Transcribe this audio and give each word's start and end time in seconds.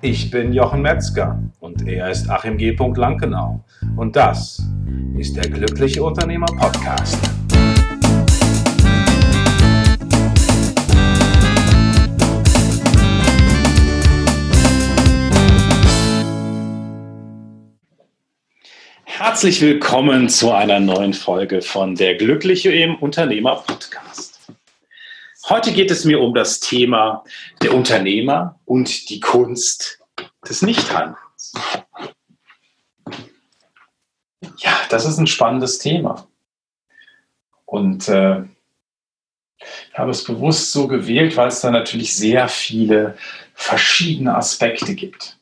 Ich 0.00 0.30
bin 0.30 0.52
Jochen 0.52 0.82
Metzger 0.82 1.42
und 1.58 1.88
er 1.88 2.08
ist 2.08 2.30
Achim 2.30 2.56
G. 2.56 2.70
Lankenau. 2.70 3.64
Und 3.96 4.14
das 4.14 4.62
ist 5.18 5.34
der 5.34 5.50
Glückliche 5.50 6.04
Unternehmer 6.04 6.46
Podcast. 6.46 7.18
Herzlich 19.04 19.60
willkommen 19.60 20.28
zu 20.28 20.52
einer 20.52 20.78
neuen 20.78 21.12
Folge 21.12 21.60
von 21.60 21.96
der 21.96 22.14
Glückliche 22.14 22.70
Unternehmer 23.00 23.56
Podcast. 23.66 24.27
Heute 25.48 25.72
geht 25.72 25.90
es 25.90 26.04
mir 26.04 26.20
um 26.20 26.34
das 26.34 26.60
Thema 26.60 27.24
der 27.62 27.72
Unternehmer 27.72 28.60
und 28.66 29.08
die 29.08 29.18
Kunst 29.18 29.98
des 30.46 30.60
Nichthandelns. 30.60 31.54
Ja, 34.58 34.78
das 34.90 35.06
ist 35.06 35.16
ein 35.16 35.26
spannendes 35.26 35.78
Thema. 35.78 36.28
Und 37.64 38.08
äh, 38.08 38.42
ich 39.58 39.98
habe 39.98 40.10
es 40.10 40.22
bewusst 40.24 40.72
so 40.72 40.86
gewählt, 40.86 41.38
weil 41.38 41.48
es 41.48 41.62
da 41.62 41.70
natürlich 41.70 42.14
sehr 42.14 42.48
viele 42.48 43.16
verschiedene 43.54 44.36
Aspekte 44.36 44.94
gibt. 44.94 45.38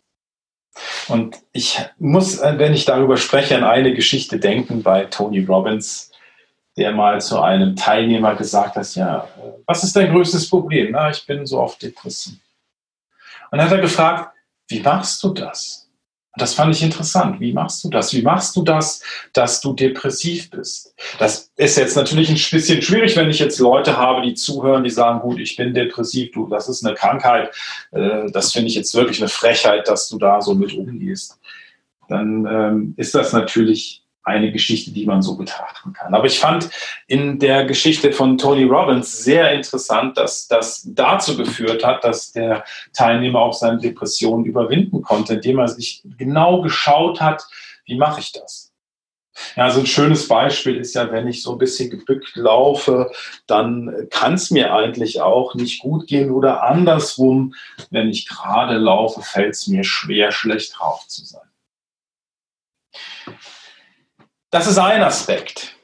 Und 1.08 1.36
ich 1.52 1.80
muss, 1.98 2.38
äh, 2.38 2.58
wenn 2.58 2.74
ich 2.74 2.84
darüber 2.84 3.16
spreche, 3.16 3.56
an 3.56 3.64
eine 3.64 3.92
Geschichte 3.92 4.38
denken 4.38 4.84
bei 4.84 5.06
Tony 5.06 5.44
Robbins, 5.44 6.12
der 6.76 6.92
mal 6.92 7.20
zu 7.20 7.40
einem 7.40 7.74
Teilnehmer 7.74 8.34
gesagt 8.34 8.76
hat, 8.76 8.94
ja, 8.94 9.28
was 9.66 9.82
ist 9.82 9.96
dein 9.96 10.12
größtes 10.12 10.48
Problem? 10.48 10.92
Na, 10.92 11.10
ich 11.10 11.24
bin 11.26 11.46
so 11.46 11.58
oft 11.58 11.82
depressiv. 11.82 12.38
Und 13.50 13.58
dann 13.58 13.66
hat 13.66 13.72
er 13.72 13.80
gefragt, 13.80 14.32
wie 14.68 14.80
machst 14.80 15.22
du 15.22 15.32
das? 15.32 15.88
Und 16.34 16.42
das 16.42 16.52
fand 16.52 16.74
ich 16.74 16.82
interessant. 16.82 17.40
Wie 17.40 17.54
machst 17.54 17.82
du 17.82 17.88
das? 17.88 18.12
Wie 18.12 18.20
machst 18.20 18.54
du 18.56 18.62
das, 18.62 19.02
dass 19.32 19.62
du 19.62 19.72
depressiv 19.72 20.50
bist? 20.50 20.94
Das 21.18 21.50
ist 21.56 21.78
jetzt 21.78 21.96
natürlich 21.96 22.28
ein 22.28 22.50
bisschen 22.50 22.82
schwierig, 22.82 23.16
wenn 23.16 23.30
ich 23.30 23.38
jetzt 23.38 23.58
Leute 23.58 23.96
habe, 23.96 24.20
die 24.20 24.34
zuhören, 24.34 24.84
die 24.84 24.90
sagen, 24.90 25.20
gut, 25.20 25.40
ich 25.40 25.56
bin 25.56 25.72
depressiv, 25.72 26.32
du, 26.32 26.46
das 26.46 26.68
ist 26.68 26.84
eine 26.84 26.94
Krankheit. 26.94 27.54
Äh, 27.92 28.30
das 28.32 28.52
finde 28.52 28.68
ich 28.68 28.74
jetzt 28.74 28.94
wirklich 28.94 29.18
eine 29.18 29.30
Frechheit, 29.30 29.88
dass 29.88 30.10
du 30.10 30.18
da 30.18 30.42
so 30.42 30.54
mit 30.54 30.74
umgehst. 30.74 31.38
Dann 32.08 32.46
ähm, 32.46 32.94
ist 32.98 33.14
das 33.14 33.32
natürlich 33.32 34.02
eine 34.26 34.50
Geschichte, 34.50 34.90
die 34.90 35.06
man 35.06 35.22
so 35.22 35.36
betrachten 35.36 35.92
kann. 35.92 36.12
Aber 36.12 36.26
ich 36.26 36.40
fand 36.40 36.68
in 37.06 37.38
der 37.38 37.64
Geschichte 37.64 38.12
von 38.12 38.36
Tony 38.36 38.64
Robbins 38.64 39.22
sehr 39.22 39.52
interessant, 39.52 40.18
dass 40.18 40.48
das 40.48 40.82
dazu 40.84 41.36
geführt 41.36 41.84
hat, 41.84 42.02
dass 42.02 42.32
der 42.32 42.64
Teilnehmer 42.92 43.38
auch 43.38 43.52
seine 43.52 43.78
Depression 43.78 44.44
überwinden 44.44 45.00
konnte, 45.02 45.34
indem 45.34 45.60
er 45.60 45.68
sich 45.68 46.02
genau 46.18 46.60
geschaut 46.60 47.20
hat, 47.20 47.46
wie 47.84 47.96
mache 47.96 48.18
ich 48.18 48.32
das? 48.32 48.72
Ja, 49.54 49.70
so 49.70 49.80
ein 49.80 49.86
schönes 49.86 50.26
Beispiel 50.26 50.76
ist 50.76 50.94
ja, 50.94 51.12
wenn 51.12 51.28
ich 51.28 51.42
so 51.42 51.52
ein 51.52 51.58
bisschen 51.58 51.90
gebückt 51.90 52.34
laufe, 52.34 53.12
dann 53.46 54.08
kann 54.10 54.34
es 54.34 54.50
mir 54.50 54.74
eigentlich 54.74 55.20
auch 55.20 55.54
nicht 55.54 55.82
gut 55.82 56.08
gehen 56.08 56.30
oder 56.32 56.64
andersrum, 56.64 57.54
wenn 57.90 58.08
ich 58.08 58.26
gerade 58.26 58.76
laufe, 58.78 59.22
fällt 59.22 59.54
es 59.54 59.68
mir 59.68 59.84
schwer, 59.84 60.32
schlecht 60.32 60.78
drauf 60.78 61.06
zu 61.06 61.24
sein. 61.24 61.42
Das 64.56 64.66
ist 64.66 64.78
ein 64.78 65.02
Aspekt. 65.02 65.76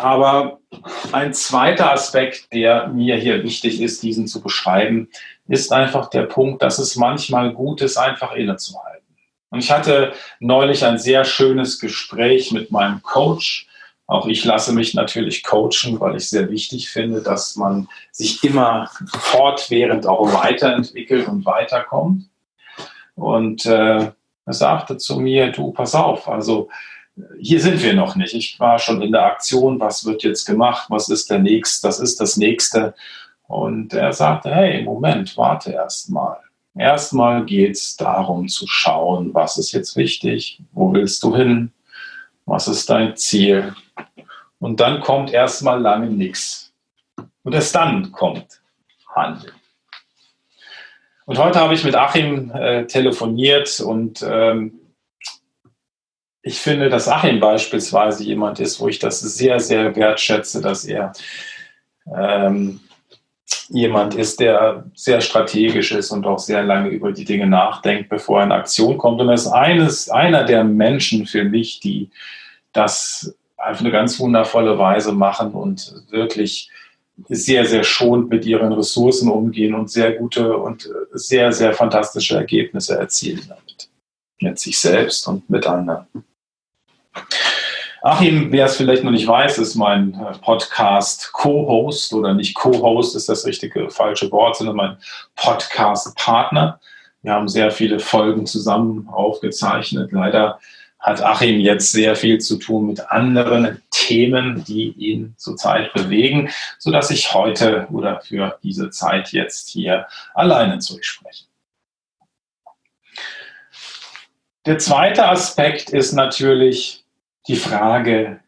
Aber 0.00 0.60
ein 1.10 1.34
zweiter 1.34 1.90
Aspekt, 1.90 2.52
der 2.52 2.86
mir 2.86 3.16
hier 3.16 3.42
wichtig 3.42 3.80
ist, 3.80 4.04
diesen 4.04 4.28
zu 4.28 4.40
beschreiben, 4.40 5.08
ist 5.48 5.72
einfach 5.72 6.08
der 6.08 6.22
Punkt, 6.22 6.62
dass 6.62 6.78
es 6.78 6.94
manchmal 6.94 7.52
gut 7.52 7.80
ist, 7.80 7.96
einfach 7.96 8.36
innezuhalten. 8.36 9.16
Und 9.48 9.58
ich 9.58 9.72
hatte 9.72 10.12
neulich 10.38 10.84
ein 10.84 10.98
sehr 10.98 11.24
schönes 11.24 11.80
Gespräch 11.80 12.52
mit 12.52 12.70
meinem 12.70 13.02
Coach. 13.02 13.66
Auch 14.06 14.28
ich 14.28 14.44
lasse 14.44 14.72
mich 14.72 14.94
natürlich 14.94 15.42
coachen, 15.42 15.98
weil 15.98 16.14
ich 16.14 16.30
sehr 16.30 16.48
wichtig 16.48 16.90
finde, 16.90 17.22
dass 17.22 17.56
man 17.56 17.88
sich 18.12 18.44
immer 18.44 18.88
fortwährend 19.08 20.06
auch 20.06 20.32
weiterentwickelt 20.32 21.26
und 21.26 21.44
weiterkommt. 21.44 22.26
Und 23.16 23.66
äh, 23.66 24.12
er 24.46 24.52
sagte 24.52 24.96
zu 24.96 25.18
mir, 25.18 25.50
du, 25.50 25.72
pass 25.72 25.96
auf, 25.96 26.28
also 26.28 26.68
hier 27.38 27.60
sind 27.60 27.82
wir 27.82 27.94
noch 27.94 28.16
nicht. 28.16 28.34
Ich 28.34 28.58
war 28.60 28.78
schon 28.78 29.02
in 29.02 29.12
der 29.12 29.24
Aktion, 29.24 29.80
was 29.80 30.04
wird 30.04 30.22
jetzt 30.22 30.44
gemacht, 30.44 30.86
was 30.88 31.08
ist 31.08 31.30
der 31.30 31.38
nächste, 31.38 31.88
das 31.88 32.00
ist 32.00 32.20
das 32.20 32.36
nächste. 32.36 32.94
Und 33.46 33.92
er 33.94 34.12
sagte, 34.12 34.54
hey, 34.54 34.82
Moment, 34.82 35.36
warte 35.36 35.72
erst 35.72 36.10
mal. 36.10 36.38
Erstmal 36.76 37.44
geht 37.44 37.72
es 37.72 37.96
darum 37.96 38.48
zu 38.48 38.66
schauen, 38.66 39.34
was 39.34 39.58
ist 39.58 39.72
jetzt 39.72 39.96
wichtig, 39.96 40.62
wo 40.72 40.92
willst 40.92 41.22
du 41.22 41.34
hin, 41.34 41.72
was 42.46 42.68
ist 42.68 42.88
dein 42.88 43.16
Ziel. 43.16 43.74
Und 44.60 44.78
dann 44.78 45.00
kommt 45.00 45.32
erstmal 45.32 45.80
lange 45.80 46.10
nichts. 46.10 46.72
Und 47.42 47.54
erst 47.54 47.74
dann 47.74 48.12
kommt 48.12 48.60
Handeln. 49.14 49.54
Und 51.26 51.38
heute 51.38 51.60
habe 51.60 51.74
ich 51.74 51.84
mit 51.84 51.94
Achim 51.94 52.50
äh, 52.52 52.86
telefoniert 52.86 53.80
und 53.80 54.24
ähm, 54.28 54.79
ich 56.42 56.58
finde, 56.58 56.88
dass 56.88 57.08
Achim 57.08 57.38
beispielsweise 57.38 58.24
jemand 58.24 58.60
ist, 58.60 58.80
wo 58.80 58.88
ich 58.88 58.98
das 58.98 59.20
sehr, 59.20 59.60
sehr 59.60 59.94
wertschätze, 59.94 60.60
dass 60.60 60.84
er 60.84 61.12
ähm, 62.16 62.80
jemand 63.68 64.14
ist, 64.14 64.40
der 64.40 64.84
sehr 64.94 65.20
strategisch 65.20 65.92
ist 65.92 66.10
und 66.10 66.26
auch 66.26 66.38
sehr 66.38 66.62
lange 66.62 66.88
über 66.88 67.12
die 67.12 67.24
Dinge 67.24 67.46
nachdenkt, 67.46 68.08
bevor 68.08 68.40
er 68.40 68.46
in 68.46 68.52
Aktion 68.52 68.98
kommt. 68.98 69.20
Und 69.20 69.28
er 69.28 69.34
ist 69.34 69.46
eines, 69.46 70.08
einer 70.08 70.44
der 70.44 70.64
Menschen 70.64 71.26
für 71.26 71.44
mich, 71.44 71.80
die 71.80 72.10
das 72.72 73.34
auf 73.56 73.80
eine 73.80 73.90
ganz 73.90 74.18
wundervolle 74.18 74.78
Weise 74.78 75.12
machen 75.12 75.52
und 75.52 75.94
wirklich 76.10 76.70
sehr, 77.28 77.66
sehr 77.66 77.84
schonend 77.84 78.30
mit 78.30 78.46
ihren 78.46 78.72
Ressourcen 78.72 79.30
umgehen 79.30 79.74
und 79.74 79.90
sehr 79.90 80.12
gute 80.12 80.56
und 80.56 80.88
sehr, 81.12 81.52
sehr 81.52 81.74
fantastische 81.74 82.36
Ergebnisse 82.36 82.98
erzielen 82.98 83.42
damit. 83.46 83.90
Mit 84.40 84.58
sich 84.58 84.78
selbst 84.78 85.28
und 85.28 85.50
mit 85.50 85.66
anderen. 85.66 86.06
Achim, 88.02 88.50
wer 88.50 88.64
es 88.64 88.76
vielleicht 88.76 89.04
noch 89.04 89.10
nicht 89.10 89.26
weiß, 89.26 89.58
ist 89.58 89.74
mein 89.74 90.14
äh, 90.14 90.38
Podcast-Co-Host 90.38 92.14
oder 92.14 92.32
nicht 92.32 92.54
Co-Host 92.54 93.14
ist 93.14 93.28
das 93.28 93.44
richtige 93.44 93.90
falsche 93.90 94.30
Wort, 94.32 94.56
sondern 94.56 94.76
mein 94.76 94.96
Podcast-Partner. 95.36 96.80
Wir 97.22 97.32
haben 97.32 97.48
sehr 97.48 97.70
viele 97.70 98.00
Folgen 98.00 98.46
zusammen 98.46 99.06
aufgezeichnet. 99.08 100.12
Leider 100.12 100.58
hat 100.98 101.22
Achim 101.22 101.60
jetzt 101.60 101.92
sehr 101.92 102.16
viel 102.16 102.38
zu 102.38 102.56
tun 102.56 102.86
mit 102.86 103.10
anderen 103.10 103.82
Themen, 103.90 104.64
die 104.64 104.92
ihn 104.92 105.34
zurzeit 105.36 105.92
bewegen, 105.92 106.50
sodass 106.78 107.10
ich 107.10 107.34
heute 107.34 107.86
oder 107.90 108.20
für 108.20 108.58
diese 108.62 108.90
Zeit 108.90 109.32
jetzt 109.32 109.68
hier 109.68 110.06
alleine 110.34 110.78
zu 110.78 110.96
euch 110.96 111.06
spreche. 111.06 111.44
Der 114.66 114.78
zweite 114.78 115.26
Aspekt 115.26 115.90
ist 115.90 116.12
natürlich, 116.12 116.99
die 117.50 117.56
Frage, 117.56 118.40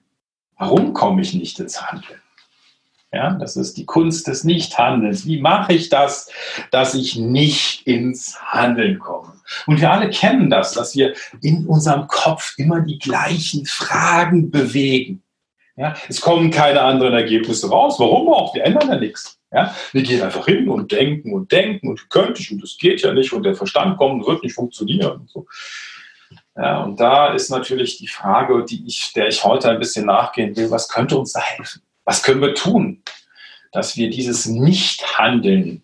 warum 0.58 0.92
komme 0.92 1.22
ich 1.22 1.34
nicht 1.34 1.58
ins 1.58 1.82
Handeln? 1.82 2.20
Ja, 3.12 3.34
das 3.34 3.56
ist 3.56 3.76
die 3.76 3.84
Kunst 3.84 4.26
des 4.28 4.44
Nichthandelns. 4.44 5.26
Wie 5.26 5.40
mache 5.40 5.74
ich 5.74 5.90
das, 5.90 6.30
dass 6.70 6.94
ich 6.94 7.16
nicht 7.16 7.86
ins 7.86 8.40
Handeln 8.40 9.00
komme? 9.00 9.34
Und 9.66 9.80
wir 9.80 9.90
alle 9.90 10.08
kennen 10.08 10.48
das, 10.48 10.72
dass 10.72 10.94
wir 10.94 11.14
in 11.42 11.66
unserem 11.66 12.06
Kopf 12.06 12.54
immer 12.56 12.80
die 12.80 12.98
gleichen 12.98 13.66
Fragen 13.66 14.50
bewegen. 14.50 15.22
Ja, 15.76 15.94
es 16.08 16.20
kommen 16.20 16.50
keine 16.50 16.80
anderen 16.82 17.12
Ergebnisse 17.12 17.68
raus. 17.68 17.98
Warum 17.98 18.28
auch? 18.28 18.54
Wir 18.54 18.64
ändern 18.64 18.88
ja 18.88 18.96
nichts. 18.98 19.38
Ja, 19.52 19.74
wir 19.92 20.02
gehen 20.02 20.22
einfach 20.22 20.46
hin 20.46 20.68
und 20.68 20.92
denken 20.92 21.34
und 21.34 21.50
denken 21.52 21.88
und 21.88 22.08
könnte 22.08 22.40
ich 22.40 22.50
und 22.52 22.62
das 22.62 22.78
geht 22.78 23.02
ja 23.02 23.12
nicht 23.12 23.32
und 23.32 23.42
der 23.42 23.54
Verstand 23.54 23.98
kommt 23.98 24.22
und 24.22 24.26
wird 24.26 24.42
nicht 24.42 24.54
funktionieren. 24.54 25.20
Und 25.20 25.30
so. 25.30 25.46
Ja, 26.56 26.82
und 26.82 27.00
da 27.00 27.32
ist 27.32 27.50
natürlich 27.50 27.96
die 27.96 28.08
Frage, 28.08 28.64
die 28.64 28.84
ich, 28.86 29.12
der 29.14 29.28
ich 29.28 29.42
heute 29.44 29.70
ein 29.70 29.78
bisschen 29.78 30.06
nachgehen 30.06 30.54
will, 30.56 30.70
was 30.70 30.88
könnte 30.88 31.16
uns 31.16 31.32
da 31.32 31.40
helfen? 31.40 31.82
Was 32.04 32.22
können 32.22 32.42
wir 32.42 32.54
tun, 32.54 33.02
dass 33.72 33.96
wir 33.96 34.10
dieses 34.10 34.46
Nichthandeln 34.46 35.82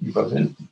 überwinden? 0.00 0.68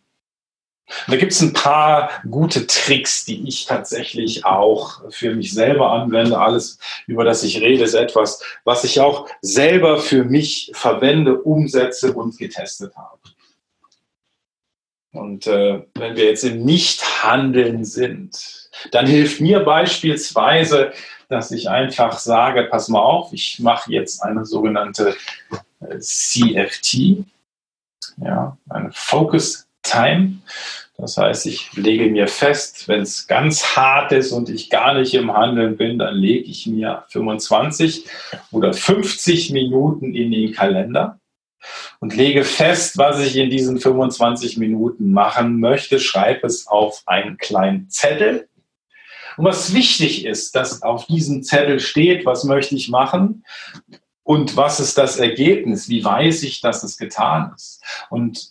Da 1.06 1.16
gibt 1.16 1.32
es 1.32 1.40
ein 1.40 1.52
paar 1.52 2.10
gute 2.30 2.66
Tricks, 2.66 3.24
die 3.24 3.46
ich 3.46 3.66
tatsächlich 3.66 4.44
auch 4.44 5.02
für 5.10 5.34
mich 5.34 5.52
selber 5.52 5.92
anwende. 5.92 6.38
Alles, 6.38 6.78
über 7.06 7.24
das 7.24 7.42
ich 7.42 7.60
rede, 7.60 7.84
ist 7.84 7.94
etwas, 7.94 8.42
was 8.64 8.84
ich 8.84 9.00
auch 9.00 9.28
selber 9.42 9.98
für 9.98 10.24
mich 10.24 10.70
verwende, 10.74 11.42
umsetze 11.42 12.12
und 12.14 12.38
getestet 12.38 12.96
habe. 12.96 13.18
Und 15.12 15.46
äh, 15.46 15.82
wenn 15.94 16.16
wir 16.16 16.25
jetzt 16.26 16.44
im 16.44 16.64
Nichthandeln 16.64 17.84
sind, 17.84 18.69
dann 18.93 19.06
hilft 19.06 19.40
mir 19.40 19.60
beispielsweise, 19.60 20.93
dass 21.28 21.50
ich 21.50 21.69
einfach 21.69 22.19
sage, 22.19 22.64
pass 22.64 22.88
mal 22.88 23.00
auf, 23.00 23.32
ich 23.32 23.58
mache 23.60 23.93
jetzt 23.93 24.22
eine 24.22 24.44
sogenannte 24.44 25.16
äh, 25.81 25.99
CFT, 25.99 27.25
ja, 28.19 28.56
eine 28.69 28.90
Focus 28.93 29.66
Time. 29.82 30.38
Das 30.96 31.16
heißt, 31.16 31.46
ich 31.46 31.72
lege 31.75 32.11
mir 32.11 32.26
fest, 32.26 32.88
wenn 32.88 33.02
es 33.02 33.26
ganz 33.26 33.76
hart 33.76 34.12
ist 34.12 34.32
und 34.32 34.50
ich 34.50 34.69
gar 34.69 34.94
nicht 34.94 35.14
im 35.14 35.32
Handeln 35.32 35.76
bin, 35.76 35.99
dann 35.99 36.16
lege 36.16 36.50
ich 36.50 36.66
mir 36.66 37.04
25 37.08 38.04
oder 38.50 38.72
50 38.72 39.52
Minuten 39.52 40.14
in 40.14 40.32
den 40.32 40.52
Kalender 40.52 41.19
und 42.00 42.14
lege 42.14 42.44
fest, 42.44 42.99
was 42.99 43.20
ich 43.20 43.37
in 43.37 43.50
diesen 43.50 43.81
25 43.81 44.56
Minuten 44.58 45.12
machen 45.12 45.60
möchte, 45.60 45.99
schreibe 46.00 46.46
es 46.46 46.66
auf 46.66 47.02
einen 47.06 47.37
kleinen 47.37 47.88
Zettel. 47.90 48.49
Und 49.37 49.44
was 49.44 49.72
wichtig 49.72 50.25
ist, 50.25 50.55
dass 50.56 50.82
auf 50.82 51.06
diesem 51.06 51.43
Zettel 51.43 51.81
steht, 51.81 52.26
was 52.26 52.44
möchte 52.44 52.75
ich 52.75 52.88
machen 52.88 53.44
und 54.25 54.56
was 54.56 54.81
ist 54.81 54.99
das 54.99 55.16
Ergebnis, 55.16 55.88
wie 55.88 56.05
weiß 56.05 56.43
ich, 56.43 56.60
dass 56.60 56.82
es 56.82 56.99
getan 56.99 57.52
ist. 57.55 57.82
Und 58.11 58.50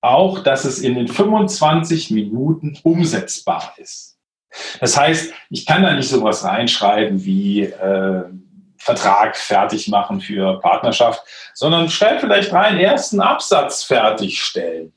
auch, 0.00 0.40
dass 0.40 0.64
es 0.64 0.80
in 0.80 0.96
den 0.96 1.08
25 1.08 2.10
Minuten 2.10 2.78
umsetzbar 2.82 3.74
ist. 3.78 4.18
Das 4.80 4.98
heißt, 4.98 5.32
ich 5.50 5.66
kann 5.66 5.82
da 5.82 5.94
nicht 5.94 6.08
sowas 6.08 6.44
reinschreiben 6.44 7.24
wie 7.24 7.62
äh, 7.62 8.24
Vertrag 8.84 9.34
fertig 9.34 9.88
machen 9.88 10.20
für 10.20 10.60
Partnerschaft, 10.60 11.22
sondern 11.54 11.88
stell 11.88 12.20
vielleicht 12.20 12.52
rein, 12.52 12.78
ersten 12.78 13.20
Absatz 13.20 13.82
fertigstellen. 13.82 14.92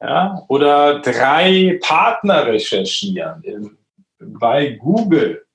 Ja, 0.00 0.42
oder 0.48 1.00
drei 1.00 1.78
Partner 1.82 2.46
recherchieren 2.46 3.76
bei 4.18 4.70
Google. 4.70 5.46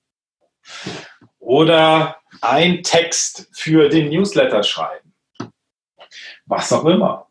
Oder 1.40 2.18
ein 2.42 2.84
Text 2.84 3.50
für 3.54 3.90
den 3.90 4.10
Newsletter 4.10 4.62
schreiben. 4.62 5.14
Was 6.46 6.72
auch 6.72 6.86
immer. 6.86 7.28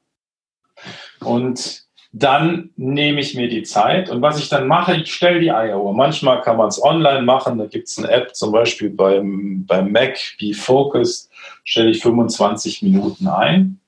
Und 1.21 1.88
dann 2.12 2.70
nehme 2.76 3.20
ich 3.20 3.34
mir 3.34 3.49
die 3.49 3.64
Zeit 3.64 4.08
und 4.08 4.22
was 4.22 4.38
ich 4.38 4.49
dann 4.49 4.66
mache, 4.66 4.96
ich 4.96 5.12
stelle 5.12 5.40
die 5.40 5.52
Eieruhr. 5.52 5.93
Manchmal 5.94 6.40
kann 6.40 6.56
man 6.56 6.69
es 6.69 6.82
online 6.82 7.22
machen, 7.22 7.58
da 7.58 7.66
gibt 7.66 7.88
es 7.88 7.99
eine 7.99 8.10
App, 8.10 8.34
zum 8.34 8.50
Beispiel 8.52 8.90
beim, 8.90 9.66
beim 9.66 9.93
Mac, 9.93 10.19
wie 10.38 10.55
Focus, 10.55 11.28
stelle 11.64 11.90
ich 11.90 12.02
25 12.02 12.82
Minuten 12.82 13.28
ein 13.28 13.81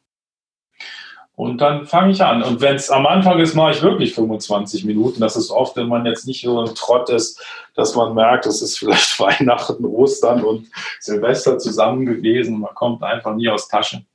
und 1.41 1.63
dann 1.63 1.87
fange 1.87 2.13
ich 2.13 2.23
an. 2.23 2.43
Und 2.43 2.61
wenn 2.61 2.77
es 2.77 2.91
am 2.91 3.07
Anfang 3.07 3.39
ist, 3.39 3.55
mache 3.55 3.71
ich 3.71 3.81
wirklich 3.81 4.15
25 4.15 4.85
Minuten. 4.85 5.21
Das 5.21 5.37
ist 5.37 5.51
oft, 5.51 5.75
wenn 5.77 5.89
man 5.89 6.05
jetzt 6.05 6.27
nicht 6.27 6.43
so 6.43 6.61
ein 6.61 6.75
Trott 6.75 7.09
ist, 7.09 7.43
dass 7.75 7.95
man 7.95 8.15
merkt, 8.15 8.45
es 8.45 8.61
ist 8.61 8.79
vielleicht 8.79 9.19
Weihnachten, 9.21 9.87
Ostern 9.87 10.45
und 10.45 10.69
Silvester 11.01 11.57
zusammen 11.59 12.05
gewesen. 12.05 12.61
Man 12.61 12.75
kommt 12.75 13.03
einfach 13.03 13.35
nie 13.35 13.49
aus 13.49 13.69
Taschen. 13.69 14.07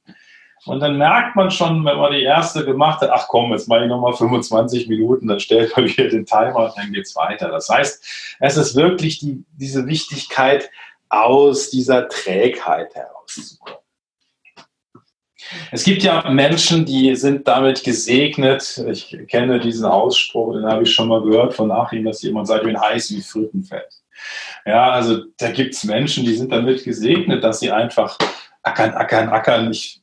Und 0.65 0.79
dann 0.79 0.97
merkt 0.97 1.35
man 1.35 1.51
schon, 1.51 1.85
wenn 1.85 1.97
man 1.97 2.11
die 2.11 2.23
erste 2.23 2.65
gemacht 2.65 3.01
hat, 3.01 3.11
ach 3.11 3.27
komm, 3.27 3.51
jetzt 3.51 3.67
mache 3.67 3.83
ich 3.83 3.89
nochmal 3.89 4.13
25 4.13 4.87
Minuten, 4.87 5.27
dann 5.27 5.39
stellt 5.39 5.75
man 5.77 5.85
wieder 5.85 6.09
den 6.09 6.25
Timer 6.25 6.65
und 6.65 6.77
dann 6.77 6.91
geht 6.91 7.05
es 7.05 7.15
weiter. 7.15 7.49
Das 7.49 7.69
heißt, 7.69 8.37
es 8.39 8.57
ist 8.57 8.75
wirklich 8.75 9.19
die, 9.19 9.43
diese 9.57 9.85
Wichtigkeit, 9.85 10.69
aus 11.09 11.69
dieser 11.69 12.09
Trägheit 12.09 12.93
herauszukommen. 12.95 13.79
Es 15.71 15.83
gibt 15.83 16.01
ja 16.01 16.27
Menschen, 16.29 16.85
die 16.85 17.15
sind 17.15 17.47
damit 17.47 17.83
gesegnet. 17.83 18.83
Ich 18.89 19.15
kenne 19.27 19.59
diesen 19.59 19.85
Ausspruch, 19.85 20.53
den 20.53 20.65
habe 20.65 20.83
ich 20.83 20.93
schon 20.93 21.07
mal 21.07 21.21
gehört 21.21 21.53
von 21.53 21.71
Achim, 21.71 22.05
dass 22.05 22.23
jemand 22.23 22.47
sagt, 22.47 22.61
ich 22.61 22.67
bin 22.67 22.81
heiß 22.81 23.11
wie 23.11 23.21
Frittenfett. 23.21 23.87
Ja, 24.65 24.91
also 24.91 25.19
da 25.37 25.51
gibt 25.51 25.75
es 25.75 25.83
Menschen, 25.83 26.25
die 26.25 26.35
sind 26.35 26.51
damit 26.51 26.83
gesegnet, 26.83 27.43
dass 27.43 27.59
sie 27.59 27.71
einfach 27.71 28.17
ackern, 28.63 28.93
ackern, 28.95 29.29
ackern. 29.29 29.71
Ich 29.71 30.01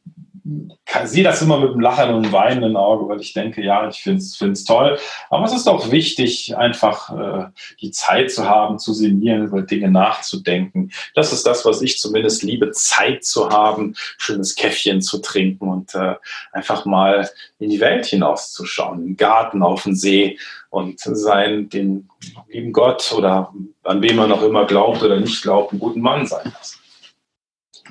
sehe 1.04 1.22
das 1.22 1.40
immer 1.40 1.58
mit 1.58 1.70
einem 1.70 1.80
Lachen 1.80 2.10
und 2.10 2.24
einem 2.24 2.32
weinenden 2.32 2.76
Auge, 2.76 3.08
weil 3.08 3.20
ich 3.20 3.32
denke, 3.32 3.62
ja, 3.62 3.88
ich 3.88 4.02
finde 4.02 4.20
es 4.20 4.64
toll. 4.64 4.98
Aber 5.30 5.44
es 5.44 5.54
ist 5.54 5.68
auch 5.68 5.90
wichtig, 5.90 6.56
einfach 6.56 7.10
äh, 7.10 7.46
die 7.80 7.92
Zeit 7.92 8.32
zu 8.32 8.48
haben, 8.48 8.78
zu 8.78 8.92
sinnieren, 8.92 9.46
über 9.46 9.62
Dinge 9.62 9.90
nachzudenken. 9.90 10.90
Das 11.14 11.32
ist 11.32 11.46
das, 11.46 11.64
was 11.64 11.80
ich 11.80 11.98
zumindest 11.98 12.42
liebe, 12.42 12.72
Zeit 12.72 13.24
zu 13.24 13.50
haben, 13.50 13.94
schönes 14.18 14.56
Käffchen 14.56 15.00
zu 15.00 15.18
trinken 15.18 15.68
und 15.68 15.94
äh, 15.94 16.16
einfach 16.52 16.84
mal 16.84 17.30
in 17.58 17.70
die 17.70 17.80
Welt 17.80 18.06
hinauszuschauen, 18.06 19.06
im 19.06 19.16
Garten, 19.16 19.62
auf 19.62 19.84
den 19.84 19.94
See 19.94 20.38
und 20.70 20.98
sein, 21.00 21.68
den 21.68 22.08
lieben 22.48 22.72
Gott 22.72 23.12
oder 23.16 23.52
an 23.84 24.02
wem 24.02 24.16
man 24.16 24.32
auch 24.32 24.42
immer 24.42 24.66
glaubt 24.66 25.02
oder 25.02 25.20
nicht 25.20 25.42
glaubt, 25.42 25.70
einen 25.70 25.80
guten 25.80 26.00
Mann 26.00 26.26
sein 26.26 26.52
lassen. 26.52 26.78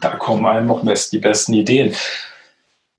Da 0.01 0.15
kommen 0.15 0.45
einem 0.45 0.67
noch 0.67 0.83
die 0.83 1.19
besten 1.19 1.53
Ideen 1.53 1.95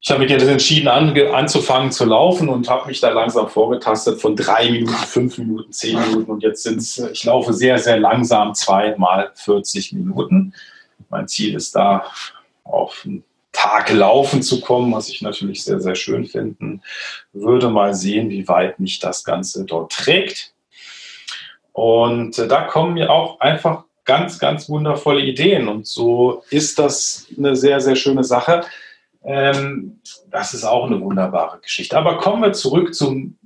ich 0.04 0.10
habe 0.10 0.20
mich 0.20 0.32
jetzt 0.32 0.43
entschieden, 0.43 0.88
an, 0.88 1.16
anzufangen 1.32 1.93
zu 1.93 2.04
laufen 2.04 2.49
und 2.49 2.69
habe 2.69 2.88
mich 2.88 3.00
da 3.00 3.10
langsam 3.10 3.49
vorgetastet 3.49 4.20
von 4.20 4.34
drei 4.34 4.69
Minuten, 4.69 4.93
fünf 4.94 5.38
Minuten, 5.38 5.70
zehn 5.70 5.99
Minuten 6.00 6.28
und 6.28 6.43
jetzt 6.43 6.64
sind 6.64 6.78
es, 6.78 6.99
ich 6.99 7.22
laufe 7.22 7.52
sehr, 7.52 7.78
sehr 7.78 8.00
langsam, 8.00 8.52
zweimal 8.52 9.31
40 9.37 9.93
Minuten. 9.93 10.54
Mein 11.08 11.28
Ziel 11.28 11.54
ist 11.54 11.76
da, 11.76 12.04
auf 12.64 13.02
einen 13.04 13.22
Tag 13.52 13.93
laufen 13.93 14.43
zu 14.43 14.60
kommen, 14.60 14.93
was 14.93 15.08
ich 15.08 15.22
natürlich 15.22 15.62
sehr, 15.62 15.81
sehr 15.81 15.94
schön 15.94 16.26
finden 16.26 16.82
würde. 17.32 17.70
Mal 17.70 17.94
sehen, 17.94 18.28
wie 18.28 18.48
weit 18.48 18.81
mich 18.81 18.98
das 18.98 19.22
Ganze 19.22 19.64
dort 19.64 19.93
trägt. 19.93 20.52
Und 21.72 22.38
äh, 22.38 22.48
da 22.48 22.62
kommen 22.62 22.94
mir 22.94 23.08
auch 23.10 23.38
einfach 23.38 23.84
ganz, 24.05 24.40
ganz 24.40 24.69
wundervolle 24.69 25.20
Ideen. 25.20 25.69
Und 25.69 25.87
so 25.87 26.43
ist 26.50 26.81
das 26.81 27.28
eine 27.38 27.55
sehr, 27.55 27.81
sehr 27.81 27.94
schöne 27.94 28.25
Sache 28.25 28.64
ähm, 29.24 30.00
das 30.30 30.54
ist 30.54 30.64
auch 30.64 30.86
eine 30.86 31.00
wunderbare 31.00 31.60
Geschichte. 31.60 31.96
Aber 31.96 32.19
kommen 32.19 32.42
wir 32.42 32.52
zurück 32.52 32.94
zum, 32.94 33.38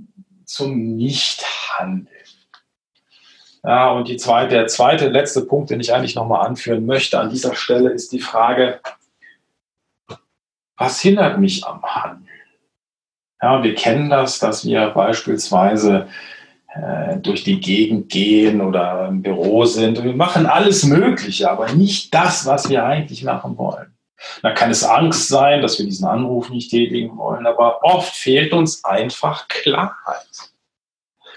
zum 0.45 0.97
Nichthandeln. 0.97 2.17
Ja, 3.63 3.91
und 3.91 4.07
die 4.07 4.17
zweite, 4.17 4.55
der 4.55 4.69
zweite, 4.69 5.09
letzte 5.09 5.43
Punkt, 5.43 5.71
den 5.71 5.81
ich 5.81 5.93
eigentlich 5.93 6.15
nochmal 6.15 6.47
anführen 6.47 6.87
möchte 6.87 7.19
an 7.19 7.31
dieser 7.31 7.55
Stelle, 7.57 7.91
ist 7.91 8.13
die 8.13 8.21
Frage, 8.21 8.81
was 10.77 11.01
hindert 11.01 11.41
mich 11.41 11.67
am 11.67 11.83
Handeln? 11.83 12.29
Ja, 13.43 13.63
wir 13.63 13.75
kennen 13.75 14.09
das, 14.09 14.39
dass 14.39 14.65
wir 14.65 14.91
beispielsweise 14.91 16.07
äh, 16.75 17.17
durch 17.19 17.43
die 17.45 17.61
Gegend 17.61 18.09
gehen 18.09 18.61
oder 18.61 19.09
im 19.09 19.23
Büro 19.23 19.65
sind. 19.65 20.03
Wir 20.03 20.15
machen 20.15 20.47
alles 20.47 20.85
Mögliche, 20.85 21.51
aber 21.51 21.73
nicht 21.73 22.15
das, 22.15 22.47
was 22.47 22.69
wir 22.69 22.85
eigentlich 22.85 23.25
machen 23.25 23.59
wollen. 23.59 23.96
Da 24.43 24.53
kann 24.53 24.71
es 24.71 24.85
Angst 24.85 25.29
sein, 25.29 25.63
dass 25.63 25.79
wir 25.79 25.87
diesen 25.87 26.07
Anruf 26.07 26.51
nicht 26.51 26.71
tätigen 26.71 27.17
wollen, 27.17 27.47
aber 27.47 27.85
oft 27.85 28.15
fehlt 28.15 28.53
uns 28.53 28.85
einfach 28.85 29.49
Klarheit. 29.49 30.27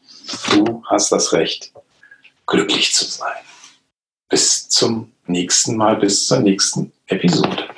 Du 0.51 0.83
hast 0.87 1.13
das 1.13 1.33
Recht, 1.33 1.73
glücklich 2.47 2.93
zu 2.93 3.05
sein. 3.05 3.37
Bis 4.29 4.69
zum 4.69 5.13
nächsten 5.27 5.77
Mal, 5.77 5.97
bis 5.97 6.27
zur 6.27 6.41
nächsten 6.41 6.93
Episode. 7.07 7.78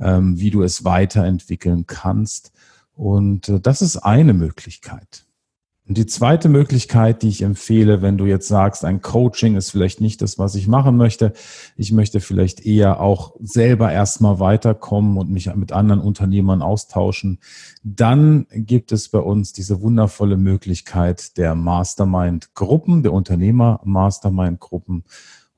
ähm, 0.00 0.38
wie 0.38 0.50
du 0.50 0.62
es 0.62 0.84
weiterentwickeln 0.84 1.86
kannst. 1.86 2.52
Und 2.94 3.48
äh, 3.48 3.60
das 3.60 3.82
ist 3.82 3.98
eine 3.98 4.32
Möglichkeit. 4.32 5.26
Und 5.88 5.96
die 5.96 6.04
zweite 6.04 6.50
Möglichkeit, 6.50 7.22
die 7.22 7.28
ich 7.28 7.40
empfehle, 7.40 8.02
wenn 8.02 8.18
du 8.18 8.26
jetzt 8.26 8.46
sagst, 8.46 8.84
ein 8.84 9.00
Coaching 9.00 9.56
ist 9.56 9.70
vielleicht 9.70 10.02
nicht 10.02 10.20
das, 10.20 10.38
was 10.38 10.54
ich 10.54 10.68
machen 10.68 10.98
möchte, 10.98 11.32
ich 11.76 11.92
möchte 11.92 12.20
vielleicht 12.20 12.66
eher 12.66 13.00
auch 13.00 13.34
selber 13.40 13.90
erstmal 13.90 14.38
weiterkommen 14.38 15.16
und 15.16 15.30
mich 15.30 15.52
mit 15.54 15.72
anderen 15.72 16.02
Unternehmern 16.02 16.60
austauschen, 16.60 17.38
dann 17.82 18.46
gibt 18.52 18.92
es 18.92 19.08
bei 19.08 19.20
uns 19.20 19.54
diese 19.54 19.80
wundervolle 19.80 20.36
Möglichkeit 20.36 21.38
der 21.38 21.54
Mastermind-Gruppen, 21.54 23.02
der 23.02 23.14
Unternehmer-Mastermind-Gruppen. 23.14 25.04